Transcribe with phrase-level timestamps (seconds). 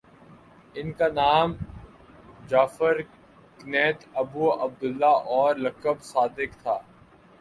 [0.75, 1.53] ان کا نام
[2.49, 3.01] جعفر
[3.59, 6.77] کنیت ابو عبد اللہ اور لقب صادق تھا